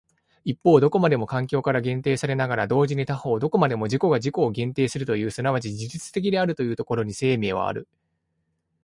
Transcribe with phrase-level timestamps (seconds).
[0.45, 7.87] 一方どこまでも環境から限定されながら同時に他方どこまでも自己が自己を限定するという即ち自律的であるというところに生命はある。